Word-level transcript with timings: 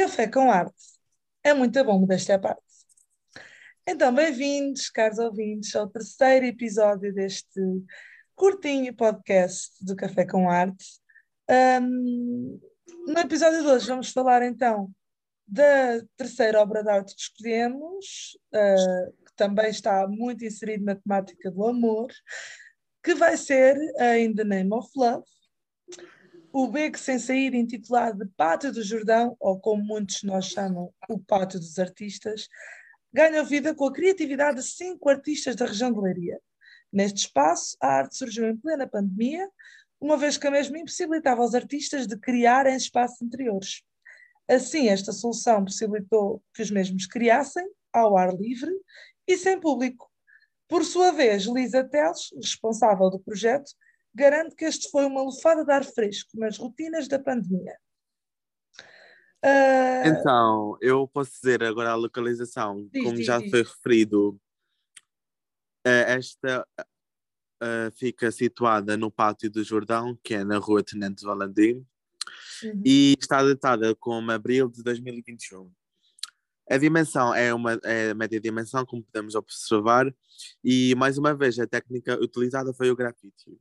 Café 0.00 0.26
com 0.26 0.50
Arte. 0.50 0.82
É 1.44 1.52
muito 1.52 1.84
bom, 1.84 2.06
à 2.32 2.38
parte. 2.38 2.62
Então, 3.86 4.14
bem-vindos, 4.14 4.88
caros 4.88 5.18
ouvintes, 5.18 5.76
ao 5.76 5.90
terceiro 5.90 6.46
episódio 6.46 7.12
deste 7.12 7.60
curtinho 8.34 8.96
podcast 8.96 9.72
do 9.84 9.94
Café 9.94 10.24
com 10.24 10.48
Arte. 10.48 10.86
Um, 11.82 12.58
no 13.08 13.18
episódio 13.18 13.60
de 13.60 13.66
hoje 13.66 13.88
vamos 13.88 14.10
falar 14.10 14.42
então 14.42 14.90
da 15.46 16.00
terceira 16.16 16.62
obra 16.62 16.82
de 16.82 16.88
arte 16.88 17.14
que 17.14 17.20
escolhemos, 17.20 18.38
uh, 18.54 19.12
que 19.26 19.34
também 19.36 19.68
está 19.68 20.08
muito 20.08 20.42
inserido 20.46 20.82
na 20.82 20.94
temática 20.94 21.50
do 21.50 21.66
amor, 21.66 22.10
que 23.04 23.14
vai 23.14 23.36
ser 23.36 23.76
uh, 23.76 24.16
In 24.16 24.34
the 24.34 24.44
Name 24.44 24.72
of 24.72 24.88
Love, 24.96 25.26
o 26.52 26.66
Beco 26.68 26.98
Sem 26.98 27.18
Saída, 27.18 27.56
intitulado 27.56 28.24
de 28.24 28.30
Pátio 28.32 28.72
do 28.72 28.82
Jordão, 28.82 29.36
ou 29.38 29.58
como 29.58 29.82
muitos 29.82 30.22
nós 30.22 30.46
chamam, 30.46 30.92
o 31.08 31.18
Pátio 31.18 31.60
dos 31.60 31.78
Artistas, 31.78 32.48
ganha 33.12 33.42
vida 33.42 33.74
com 33.74 33.86
a 33.86 33.92
criatividade 33.92 34.58
de 34.58 34.66
cinco 34.66 35.08
artistas 35.08 35.54
da 35.56 35.66
região 35.66 35.92
de 35.92 36.00
Leiria. 36.00 36.40
Neste 36.92 37.26
espaço, 37.26 37.76
a 37.80 37.88
arte 37.88 38.16
surgiu 38.16 38.48
em 38.48 38.56
plena 38.56 38.86
pandemia, 38.86 39.48
uma 40.00 40.16
vez 40.16 40.36
que 40.36 40.46
a 40.46 40.50
mesma 40.50 40.78
impossibilitava 40.78 41.42
aos 41.42 41.54
artistas 41.54 42.06
de 42.06 42.16
criar 42.16 42.66
em 42.66 42.76
espaços 42.76 43.20
interiores. 43.22 43.82
Assim, 44.48 44.88
esta 44.88 45.12
solução 45.12 45.64
possibilitou 45.64 46.42
que 46.54 46.62
os 46.62 46.70
mesmos 46.70 47.06
criassem, 47.06 47.64
ao 47.92 48.16
ar 48.16 48.32
livre 48.34 48.70
e 49.26 49.36
sem 49.36 49.60
público. 49.60 50.10
Por 50.68 50.84
sua 50.84 51.10
vez, 51.10 51.44
Lisa 51.44 51.82
Teles, 51.82 52.30
responsável 52.36 53.10
do 53.10 53.18
projeto, 53.18 53.72
garante 54.14 54.54
que 54.54 54.64
este 54.64 54.90
foi 54.90 55.04
uma 55.04 55.22
lufada 55.22 55.64
de 55.64 55.72
ar 55.72 55.84
fresco 55.84 56.38
nas 56.38 56.58
rotinas 56.58 57.08
da 57.08 57.18
pandemia. 57.18 57.76
Uh... 59.44 60.06
Então, 60.06 60.76
eu 60.80 61.08
posso 61.08 61.32
dizer 61.32 61.62
agora 61.62 61.90
a 61.90 61.94
localização, 61.94 62.88
diz, 62.92 63.02
como 63.02 63.16
diz, 63.16 63.26
já 63.26 63.38
diz. 63.38 63.50
foi 63.50 63.62
referido, 63.62 64.38
uh, 65.86 66.04
esta 66.06 66.66
uh, 66.76 67.90
fica 67.96 68.30
situada 68.30 68.96
no 68.96 69.10
Pátio 69.10 69.50
do 69.50 69.64
Jordão, 69.64 70.18
que 70.22 70.34
é 70.34 70.44
na 70.44 70.58
rua 70.58 70.82
Tenente 70.82 71.24
Valentim, 71.24 71.86
uhum. 72.62 72.82
e 72.84 73.16
está 73.18 73.42
datada 73.42 73.94
como 73.94 74.30
abril 74.30 74.68
de 74.68 74.82
2021. 74.82 75.72
A 76.70 76.76
dimensão 76.76 77.34
é 77.34 77.52
uma 77.52 77.72
é 77.82 78.14
média 78.14 78.40
dimensão, 78.40 78.86
como 78.86 79.02
podemos 79.02 79.34
observar, 79.34 80.14
e 80.62 80.94
mais 80.94 81.18
uma 81.18 81.34
vez 81.34 81.58
a 81.58 81.66
técnica 81.66 82.14
utilizada 82.22 82.72
foi 82.72 82.90
o 82.90 82.96
grafite. 82.96 83.58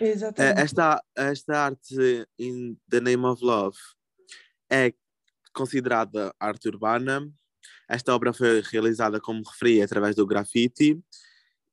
Exatamente. 0.00 0.60
Esta, 0.60 1.02
esta 1.16 1.64
arte 1.64 2.26
in 2.38 2.76
the 2.88 3.00
name 3.00 3.24
of 3.24 3.44
love 3.44 3.76
é 4.70 4.92
considerada 5.52 6.34
arte 6.38 6.68
urbana. 6.68 7.28
Esta 7.88 8.14
obra 8.14 8.32
foi 8.32 8.60
realizada, 8.60 9.20
como 9.20 9.42
referi, 9.42 9.82
através 9.82 10.14
do 10.14 10.26
grafite 10.26 11.00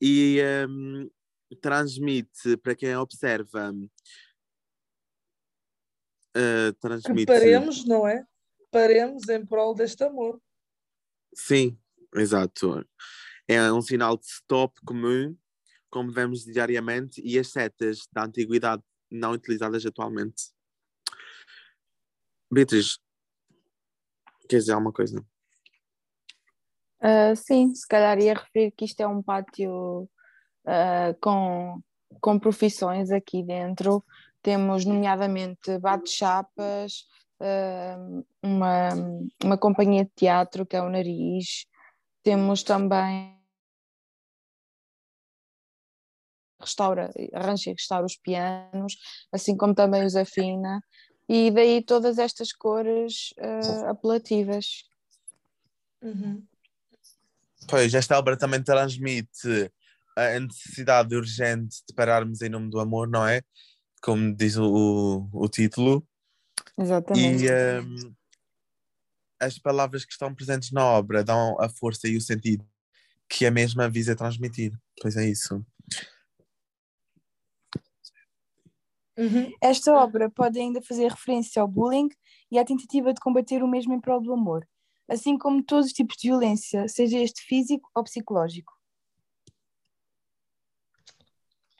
e 0.01 0.39
um, 0.67 1.09
transmite, 1.61 2.57
para 2.57 2.75
quem 2.75 2.95
observa, 2.95 3.71
uh, 6.35 6.73
transmite... 6.79 7.25
Paremos, 7.25 7.85
não 7.85 8.07
é? 8.07 8.25
Paremos 8.71 9.27
em 9.29 9.45
prol 9.45 9.75
deste 9.75 10.03
amor. 10.03 10.41
Sim, 11.33 11.77
exato. 12.15 12.85
É 13.47 13.71
um 13.71 13.81
sinal 13.81 14.17
de 14.17 14.25
stop 14.25 14.79
comum 14.85 15.37
como 15.95 16.11
vemos 16.11 16.43
diariamente, 16.43 17.21
e 17.23 17.39
as 17.39 17.53
setas 17.53 18.05
da 18.11 18.25
antiguidade 18.25 18.83
não 19.09 19.31
utilizadas 19.31 19.85
atualmente. 19.85 20.51
Beatriz, 22.51 22.99
quer 24.49 24.57
dizer 24.57 24.73
alguma 24.73 24.91
coisa? 24.91 25.25
Uh, 26.99 27.33
sim, 27.37 27.73
se 27.73 27.87
calhar 27.87 28.19
ia 28.19 28.33
referir 28.33 28.71
que 28.71 28.83
isto 28.83 28.99
é 28.99 29.07
um 29.07 29.23
pátio 29.23 30.01
uh, 30.65 31.15
com, 31.21 31.81
com 32.19 32.39
profissões 32.39 33.09
aqui 33.09 33.41
dentro. 33.41 34.03
Temos, 34.41 34.83
nomeadamente, 34.83 35.79
bate-chapas, 35.79 37.05
uh, 37.39 38.25
uma, 38.43 38.89
uma 39.41 39.57
companhia 39.57 40.03
de 40.03 40.11
teatro, 40.13 40.65
que 40.65 40.75
é 40.75 40.81
o 40.81 40.89
Nariz. 40.89 41.65
Temos 42.21 42.63
também 42.63 43.34
restaura, 46.65 47.11
arranja 47.33 47.69
e 47.69 47.73
restaura 47.73 48.05
os 48.05 48.17
pianos, 48.17 48.97
assim 49.31 49.55
como 49.55 49.73
também 49.73 50.05
os 50.05 50.15
afina, 50.15 50.81
e 51.27 51.49
daí 51.51 51.81
todas 51.81 52.17
estas 52.17 52.51
cores 52.51 53.33
uh, 53.39 53.87
apelativas. 53.87 54.83
Uhum. 56.01 56.43
Pois, 57.67 57.93
esta 57.93 58.17
obra 58.17 58.37
também 58.37 58.61
transmite 58.61 59.71
a 60.15 60.39
necessidade 60.39 61.15
urgente 61.15 61.77
de 61.87 61.93
pararmos 61.93 62.41
em 62.41 62.49
nome 62.49 62.69
do 62.69 62.79
amor, 62.79 63.07
não 63.07 63.27
é? 63.27 63.41
Como 64.01 64.33
diz 64.35 64.55
o, 64.55 65.27
o 65.33 65.49
título. 65.49 66.07
Exatamente. 66.77 67.45
E 67.45 67.51
um, 67.51 68.13
as 69.39 69.57
palavras 69.57 70.05
que 70.05 70.11
estão 70.11 70.33
presentes 70.33 70.71
na 70.71 70.85
obra 70.85 71.23
dão 71.23 71.59
a 71.59 71.67
força 71.67 72.07
e 72.07 72.15
o 72.15 72.21
sentido 72.21 72.65
que 73.27 73.45
a 73.45 73.51
mesma 73.51 73.89
visa 73.89 74.15
transmitir. 74.15 74.71
Pois 75.01 75.17
é 75.17 75.25
isso. 75.27 75.65
Uhum. 79.17 79.51
Esta 79.61 79.93
obra 79.93 80.29
pode 80.29 80.59
ainda 80.59 80.81
fazer 80.81 81.09
referência 81.09 81.61
ao 81.61 81.67
bullying 81.67 82.09
e 82.51 82.59
à 82.59 82.65
tentativa 82.65 83.13
de 83.13 83.19
combater 83.19 83.63
o 83.63 83.67
mesmo 83.67 83.93
em 83.93 83.99
prol 83.99 84.21
do 84.21 84.33
amor, 84.33 84.67
assim 85.07 85.37
como 85.37 85.63
todos 85.63 85.87
os 85.87 85.93
tipos 85.93 86.17
de 86.17 86.27
violência, 86.27 86.87
seja 86.87 87.19
este 87.19 87.41
físico 87.43 87.89
ou 87.95 88.03
psicológico. 88.03 88.73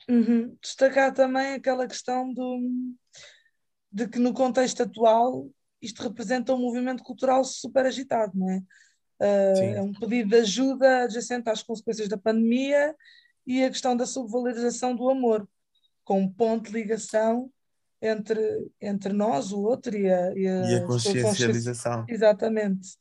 Uhum. 0.08 0.56
Destacar 0.62 1.12
também 1.12 1.54
aquela 1.54 1.86
questão 1.86 2.32
do, 2.32 2.60
de 3.90 4.08
que 4.08 4.18
no 4.18 4.32
contexto 4.32 4.82
atual 4.82 5.48
isto 5.82 6.02
representa 6.02 6.54
um 6.54 6.58
movimento 6.58 7.02
cultural 7.02 7.44
super 7.44 7.86
agitado, 7.86 8.32
não 8.34 8.50
é? 8.50 8.62
Uh, 9.18 9.76
é 9.76 9.82
um 9.82 9.92
pedido 9.94 10.30
de 10.30 10.36
ajuda 10.36 11.04
adjacente 11.04 11.48
às 11.48 11.62
consequências 11.62 12.08
da 12.08 12.18
pandemia 12.18 12.94
e 13.46 13.64
a 13.64 13.70
questão 13.70 13.96
da 13.96 14.04
subvalorização 14.04 14.94
do 14.94 15.08
amor 15.08 15.48
com 16.06 16.20
um 16.20 16.32
ponto 16.32 16.70
de 16.70 16.72
ligação 16.72 17.50
entre, 18.00 18.40
entre 18.80 19.12
nós, 19.12 19.50
o 19.50 19.60
outro 19.60 19.96
e 19.96 20.08
a, 20.08 20.32
e 20.36 20.46
a, 20.46 20.70
e 20.70 20.74
a 20.76 20.86
consciencialização. 20.86 22.06
Exatamente. 22.08 22.96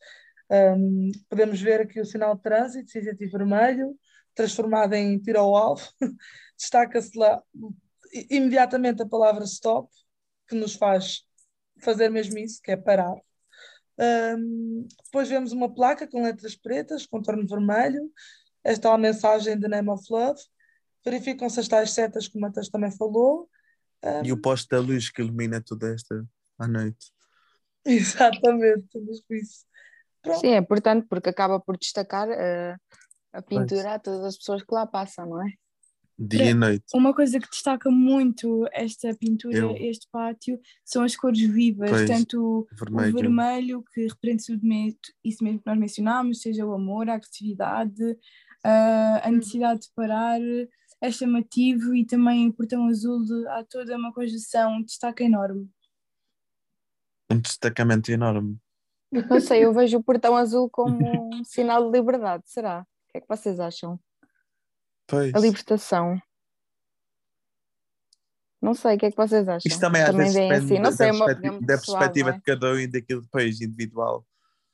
Um, 0.50 1.12
podemos 1.30 1.62
ver 1.62 1.82
aqui 1.82 2.02
o 2.02 2.06
sinal 2.06 2.36
de 2.36 2.42
trânsito, 2.42 2.90
cinzento 2.90 3.24
e 3.24 3.28
vermelho, 3.28 3.96
transformado 4.34 4.94
em 4.94 5.20
tiro 5.20 5.40
ao 5.40 5.56
alvo. 5.56 5.88
Destaca-se 6.58 7.16
lá 7.18 7.42
imediatamente 8.30 9.04
a 9.04 9.08
palavra 9.08 9.44
stop, 9.44 9.88
que 10.48 10.56
nos 10.56 10.74
faz 10.74 11.22
fazer 11.82 12.10
mesmo 12.10 12.40
isso, 12.40 12.60
que 12.60 12.72
é 12.72 12.78
parar. 12.78 13.16
Um, 14.00 14.88
depois 15.06 15.30
vemos 15.30 15.52
uma 15.52 15.72
placa 15.72 16.08
com 16.08 16.24
letras 16.24 16.56
pretas, 16.56 17.06
contorno 17.06 17.48
vermelho, 17.48 18.12
esta 18.64 18.90
é 18.90 18.92
a 18.92 18.98
mensagem 18.98 19.60
The 19.60 19.68
Name 19.68 19.92
of 19.92 20.04
Love, 20.10 20.42
verificam-se 21.06 21.60
as 21.60 21.68
tais 21.68 21.92
setas 21.92 22.28
que 22.28 22.38
o 22.38 22.42
Matheus 22.42 22.70
também 22.70 22.92
falou. 22.92 23.48
Um... 24.04 24.26
E 24.26 24.32
o 24.32 24.42
poste 24.42 24.68
da 24.70 24.80
luz 24.80 25.10
que 25.10 25.22
ilumina 25.22 25.62
toda 25.62 25.94
esta 25.94 26.26
à 26.58 26.68
noite. 26.68 27.12
Exatamente, 27.86 28.98
isso. 29.30 29.66
Pronto. 30.22 30.40
Sim, 30.40 30.48
é 30.48 30.58
importante 30.58 31.06
porque 31.08 31.30
acaba 31.30 31.60
por 31.60 31.78
destacar 31.78 32.28
uh, 32.28 32.76
a 33.32 33.42
pintura 33.42 33.94
a 33.94 34.00
todas 34.00 34.24
as 34.24 34.38
pessoas 34.38 34.64
que 34.64 34.74
lá 34.74 34.88
passam, 34.88 35.28
não 35.28 35.46
é? 35.46 35.52
Dia 36.18 36.52
e 36.52 36.54
noite. 36.54 36.86
Uma 36.94 37.14
coisa 37.14 37.40
que 37.40 37.50
destaca 37.50 37.92
muito 37.92 38.66
esta 38.72 39.14
pintura, 39.14 39.58
Eu. 39.58 39.76
este 39.76 40.08
pátio, 40.10 40.58
são 40.84 41.04
as 41.04 41.14
cores 41.16 41.42
vivas, 41.42 41.90
pois, 41.90 42.10
tanto 42.10 42.66
vermelho. 42.72 43.10
o 43.10 43.20
vermelho, 43.20 43.84
que 43.94 44.08
representa 44.08 44.54
isso 45.24 45.44
mesmo 45.44 45.60
que 45.60 45.68
nós 45.68 45.78
mencionámos, 45.78 46.42
seja 46.42 46.66
o 46.66 46.74
amor, 46.74 47.10
a 47.10 47.16
agressividade, 47.16 48.02
uh, 48.04 49.20
a 49.24 49.30
necessidade 49.30 49.82
de 49.82 49.90
parar, 49.94 50.40
é 51.02 51.12
chamativo 51.12 51.94
e 51.94 52.06
também 52.06 52.48
o 52.48 52.54
portão 52.54 52.88
azul 52.88 53.24
de, 53.24 53.48
há 53.50 53.64
toda 53.64 53.96
uma 53.96 54.14
conjunção, 54.14 54.74
um 54.74 54.84
destaque 54.84 55.24
enorme. 55.24 55.70
Um 57.30 57.40
destacamento 57.40 58.12
enorme. 58.12 58.58
Não 59.12 59.40
sei, 59.40 59.66
eu 59.66 59.74
vejo 59.74 59.98
o 59.98 60.04
portão 60.04 60.36
azul 60.36 60.70
como 60.70 60.98
um 61.34 61.44
sinal 61.44 61.90
de 61.90 61.98
liberdade, 61.98 62.44
será? 62.46 62.82
O 62.82 63.12
que 63.12 63.18
é 63.18 63.22
que 63.22 63.28
vocês 63.28 63.60
acham? 63.60 64.00
Pois. 65.08 65.34
A 65.34 65.40
libertação. 65.40 66.20
Não 68.62 68.74
sei, 68.74 68.96
o 68.96 69.00
que 69.00 69.06
é 69.06 69.12
que 69.12 69.18
vocês 69.18 69.48
acham? 69.48 69.70
Isto 69.70 69.80
também, 69.80 70.04
também 70.06 70.32
vem 70.32 70.52
assim, 70.52 70.80
não 70.80 70.92
sei, 70.92 71.12
da, 71.12 71.18
perspectiva, 71.18 71.60
da 71.62 71.78
perspectiva 71.78 72.30
é? 72.32 72.34
de 72.34 72.42
cada 72.42 72.72
um 72.72 72.80
e 72.80 72.88
daquilo 72.88 73.22
depois 73.22 73.62
individual. 73.62 74.26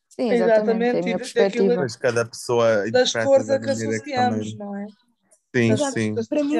Sim, 0.08 0.32
exatamente, 0.32 0.56
exatamente. 0.56 0.98
a 0.98 1.02
minha 1.04 1.18
perspectiva. 1.18 1.76
Pois 1.76 1.96
cada 1.96 2.26
pessoa 2.26 2.90
das 2.92 3.14
cores 3.14 3.50
a 3.50 3.60
que 3.60 3.70
associamos, 3.70 4.58
não 4.58 4.76
é? 4.78 4.88
Sim, 5.56 5.76
sim. 5.78 6.16
Para 6.30 6.44
mim, 6.44 6.56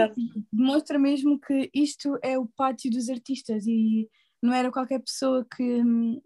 demonstra 0.52 1.00
mesmo 1.00 1.40
que 1.40 1.70
isto 1.74 2.18
é 2.22 2.38
o 2.38 2.46
pátio 2.46 2.92
dos 2.92 3.10
artistas 3.10 3.66
e 3.66 4.10
não 4.42 4.54
era 4.54 4.72
qualquer 4.72 5.00
pessoa 5.00 5.46
que 5.56 5.64
hum, 5.64 6.22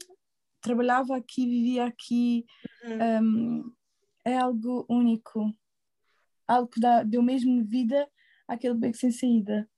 trabalhava 0.62 1.15
aqui, 1.15 1.45
vivia 1.45 1.85
aqui, 1.85 2.45
uhum. 2.83 3.23
um, 3.23 3.73
é 4.25 4.38
algo 4.38 4.85
único, 4.89 5.53
algo 6.47 6.67
que 6.67 6.79
dá, 6.79 7.03
deu 7.03 7.21
mesmo 7.21 7.63
vida 7.63 8.07
àquele 8.47 8.73
beco 8.73 8.97
sem 8.97 9.11
saída. 9.11 9.69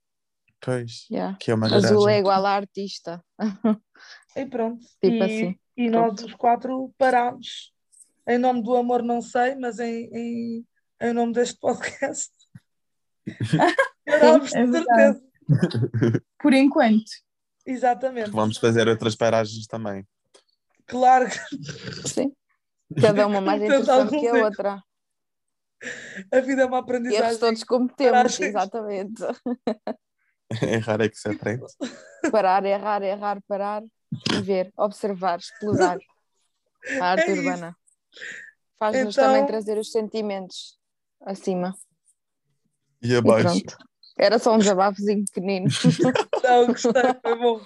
Pois, 0.60 1.06
yeah. 1.10 1.36
que 1.38 1.50
é 1.50 1.54
uma 1.54 1.68
Mas 1.68 1.90
o 1.90 2.08
é 2.08 2.18
igual 2.18 2.44
a 2.44 2.50
artista. 2.50 3.22
e 4.36 4.46
pronto. 4.46 4.84
Tipo 5.00 5.16
e, 5.16 5.22
assim. 5.22 5.58
E 5.76 5.88
nós 5.88 6.20
os 6.22 6.34
quatro 6.34 6.92
parámos. 6.98 7.72
Em 8.26 8.38
nome 8.38 8.62
do 8.62 8.74
amor 8.74 9.02
não 9.02 9.22
sei, 9.22 9.54
mas 9.54 9.78
em, 9.78 10.10
em, 10.12 10.66
em 11.00 11.12
nome 11.12 11.32
deste 11.32 11.58
podcast. 11.60 12.32
é 14.06 14.38
de 14.38 14.48
certeza. 14.48 15.22
Por 16.38 16.52
enquanto. 16.52 17.10
Exatamente. 17.66 18.30
Vamos 18.30 18.58
fazer 18.58 18.88
outras 18.88 19.14
paragens 19.14 19.66
também. 19.66 20.06
Claro. 20.86 21.28
Sim. 22.06 22.32
Cada 23.00 23.26
uma 23.26 23.40
mais 23.40 23.60
interessante 23.62 24.18
que 24.18 24.26
a 24.26 24.44
outra. 24.44 24.82
A 26.32 26.40
vida 26.40 26.62
é 26.62 26.64
uma 26.64 26.78
aprendizagem. 26.78 27.24
Erros 27.24 27.38
todos 27.38 27.64
cometemos, 27.64 28.40
exatamente. 28.40 29.22
Errar 30.62 31.00
é 31.02 31.08
que 31.08 31.16
se 31.16 31.28
aprende. 31.28 31.66
Parar, 32.32 32.64
errar, 32.64 33.02
errar, 33.02 33.38
parar 33.46 33.82
e 34.32 34.40
ver, 34.40 34.72
observar, 34.76 35.38
explorar. 35.38 35.98
A 37.00 37.04
arte 37.04 37.30
é 37.30 37.32
urbana. 37.34 37.76
Faz-nos 38.78 39.16
então... 39.16 39.26
também 39.26 39.46
trazer 39.46 39.78
os 39.78 39.92
sentimentos 39.92 40.78
acima. 41.20 41.74
E 43.02 43.16
abaixo. 43.16 43.58
E 43.58 43.64
Era 44.18 44.38
só 44.38 44.54
um 44.54 44.58
desabafozinho 44.58 45.24
pequenino. 45.24 45.66
Não, 46.42 46.66
gostei, 46.66 46.92
foi 47.22 47.38
bom. 47.38 47.60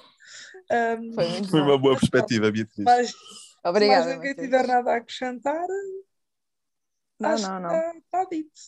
Um, 0.71 1.13
foi, 1.15 1.45
foi 1.45 1.61
uma 1.61 1.79
boa 1.79 1.99
perspectiva, 1.99 2.51
Beatriz. 2.51 2.85
Mas, 2.85 3.13
Obrigada. 3.65 4.03
Se 4.03 4.09
mais 4.09 4.21
ninguém 4.21 4.35
tiver 4.35 4.67
nada 4.67 4.93
a 4.93 4.97
acrescentar, 4.97 5.67
não, 7.19 7.31
acho 7.31 7.49
não, 7.49 7.61
não. 7.61 7.69
que 7.69 7.77
está, 7.77 7.99
está 7.99 8.25
dito. 8.31 8.61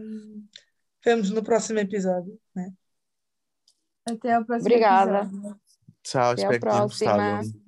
Um, 0.00 0.46
vemos 1.04 1.30
no 1.30 1.42
próximo 1.42 1.80
episódio. 1.80 2.38
Né? 2.54 2.72
Até 4.08 4.34
ao 4.34 4.44
próximo 4.44 4.68
Obrigada. 4.68 5.22
episódio. 5.22 5.60
Tchau, 6.02 6.30
Até 6.32 6.42
espero 6.42 6.60
que 6.60 6.68
tenham 6.68 6.82
gostado. 6.88 7.61